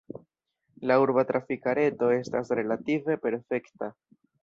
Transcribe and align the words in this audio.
La 0.91 0.95
urba 1.03 1.25
trafika 1.33 1.75
reto 1.81 2.11
estas 2.17 2.53
relative 2.63 3.23
perfekta. 3.27 3.97